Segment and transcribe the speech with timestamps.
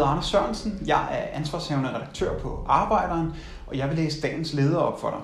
[0.00, 3.32] hedder Anders Sørensen, jeg er ansvarshavende redaktør på Arbejderen,
[3.66, 5.20] og jeg vil læse dagens leder op for dig.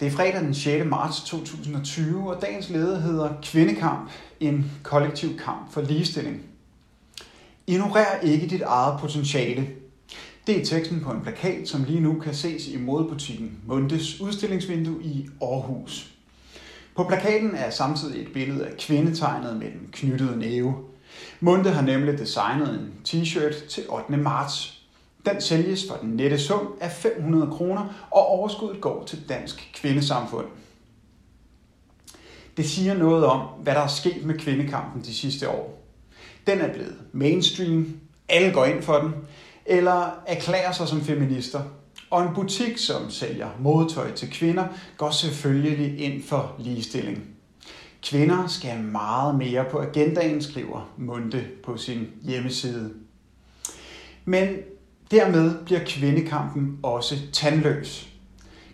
[0.00, 0.84] Det er fredag den 6.
[0.86, 4.10] marts 2020, og dagens leder hedder Kvindekamp,
[4.40, 6.42] en kollektiv kamp for ligestilling.
[7.66, 9.68] Ignorer ikke dit eget potentiale.
[10.46, 15.02] Det er teksten på en plakat, som lige nu kan ses i modebutikken Mundes udstillingsvindue
[15.02, 16.10] i Aarhus.
[16.96, 20.74] På plakaten er samtidig et billede af kvindetegnet med den knyttede næve.
[21.40, 24.16] Munde har nemlig designet en t-shirt til 8.
[24.16, 24.82] marts.
[25.26, 30.46] Den sælges for den nette sum af 500 kroner, og overskuddet går til Dansk Kvindesamfund.
[32.56, 35.82] Det siger noget om, hvad der er sket med kvindekampen de sidste år.
[36.46, 39.14] Den er blevet mainstream, alle går ind for den,
[39.66, 41.62] eller erklærer sig som feminister.
[42.10, 44.64] Og en butik, som sælger modetøj til kvinder,
[44.96, 47.37] går selvfølgelig ind for ligestilling.
[48.02, 52.90] Kvinder skal meget mere på agendaen, skriver Munde på sin hjemmeside.
[54.24, 54.48] Men
[55.10, 58.08] dermed bliver kvindekampen også tandløs.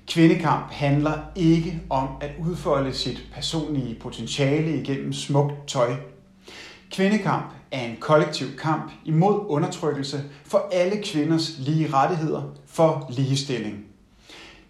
[0.08, 5.94] Kvindekamp handler ikke om at udfolde sit personlige potentiale igennem smukt tøj.
[6.92, 13.94] Kvindekamp er en kollektiv kamp imod undertrykkelse for alle kvinders lige rettigheder for ligestilling.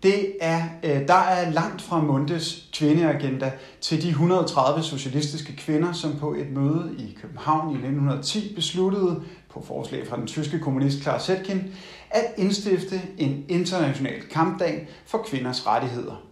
[0.05, 6.17] Det er, øh, der er langt fra Mundes kvindeagenda til de 130 socialistiske kvinder, som
[6.19, 11.21] på et møde i København i 1910 besluttede, på forslag fra den tyske kommunist Clara
[11.21, 11.75] Zetkin,
[12.11, 16.23] at indstifte en international kampdag for kvinders rettigheder.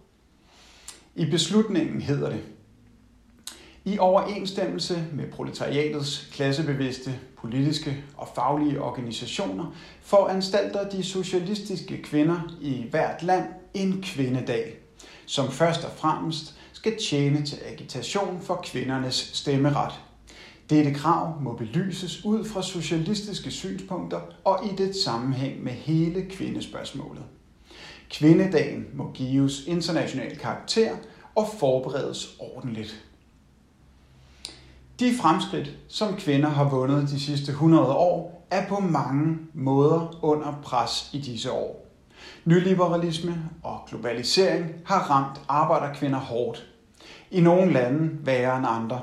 [1.15, 2.41] I beslutningen hedder det,
[3.85, 9.65] i overensstemmelse med proletariatets klassebevidste politiske og faglige organisationer
[10.01, 14.77] foranstalter de socialistiske kvinder i hvert land en kvindedag,
[15.25, 20.01] som først og fremmest skal tjene til agitation for kvindernes stemmeret.
[20.69, 27.23] Dette krav må belyses ud fra socialistiske synspunkter og i det sammenhæng med hele kvindespørgsmålet.
[28.09, 30.91] Kvindedagen må gives international karakter
[31.35, 33.03] og forberedes ordentligt.
[34.99, 40.53] De fremskridt, som kvinder har vundet de sidste 100 år, er på mange måder under
[40.63, 41.85] pres i disse år.
[42.45, 46.67] Nyliberalisme og globalisering har ramt arbejderkvinder hårdt.
[47.31, 49.01] I nogle lande værre end andre.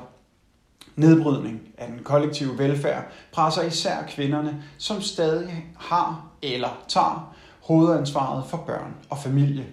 [0.95, 8.57] Nedbrydning af den kollektive velfærd presser især kvinderne, som stadig har eller tager hovedansvaret for
[8.57, 9.65] børn og familie.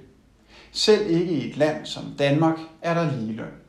[0.72, 3.67] Selv ikke i et land som Danmark er der ligeløn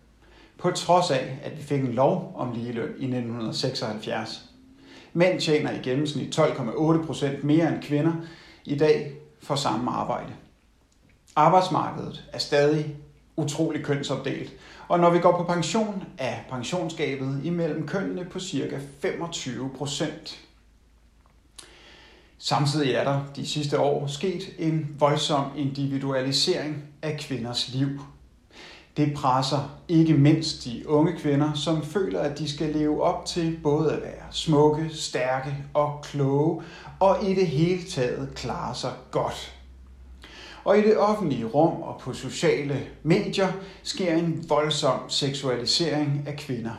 [0.59, 4.46] på trods af, at vi fik en lov om ligeløn i 1976.
[5.14, 8.14] Mænd tjener i gennemsnit 12,8 procent mere end kvinder
[8.66, 10.34] i dag for samme arbejde.
[11.36, 12.96] Arbejdsmarkedet er stadig
[13.36, 14.53] utrolig kønsopdelt,
[14.88, 18.80] og når vi går på pension, er pensionsgabet imellem kønnene på ca.
[19.00, 20.40] 25 procent.
[22.38, 27.90] Samtidig er der de sidste år sket en voldsom individualisering af kvinders liv
[28.98, 33.60] det presser ikke mindst de unge kvinder, som føler, at de skal leve op til
[33.64, 36.64] både at være smukke, stærke og kloge,
[37.00, 39.56] og i det hele taget klare sig godt.
[40.64, 43.52] Og i det offentlige rum og på sociale medier
[43.84, 46.74] sker en voldsom seksualisering af kvinder.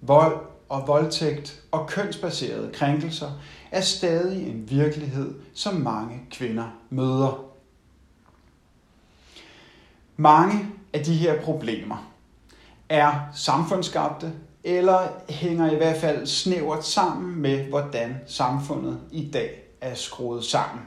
[0.00, 0.38] Vold
[0.68, 3.30] og voldtægt og kønsbaserede krænkelser
[3.70, 7.44] er stadig en virkelighed, som mange kvinder møder.
[10.16, 12.12] Mange af de her problemer
[12.88, 14.32] er samfundsskabte,
[14.64, 20.84] eller hænger i hvert fald snævert sammen med, hvordan samfundet i dag er skruet sammen.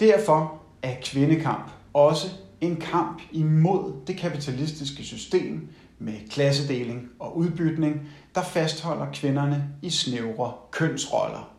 [0.00, 2.26] Derfor er kvindekamp også
[2.60, 10.52] en kamp imod det kapitalistiske system med klassedeling og udbytning, der fastholder kvinderne i snævre
[10.70, 11.52] kønsroller.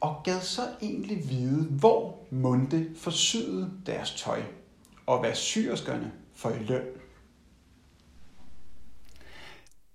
[0.00, 4.42] Og gad så egentlig vide, hvor Munde forsyede deres tøj
[5.08, 6.86] og hvad syrskerne får i løn.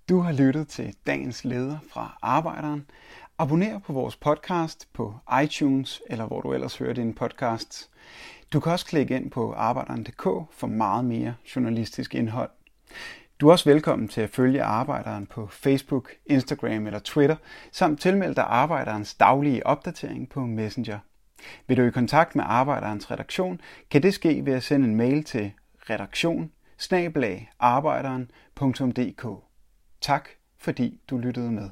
[0.08, 2.86] Du har lyttet til dagens leder fra Arbejderen.
[3.38, 5.14] Abonner på vores podcast på
[5.44, 7.90] iTunes, eller hvor du ellers hører din podcast.
[8.52, 10.22] Du kan også klikke ind på arbejderen.dk
[10.52, 12.50] for meget mere journalistisk indhold.
[13.40, 17.36] Du er også velkommen til at følge Arbejderen på Facebook, Instagram eller Twitter,
[17.72, 20.98] samt tilmelde dig Arbejderens daglige opdatering på Messenger.
[21.66, 23.60] Vil du i kontakt med Arbejderens redaktion,
[23.90, 25.52] kan det ske ved at sende en mail til
[25.90, 26.50] redaktion
[30.00, 31.70] Tak fordi du lyttede med.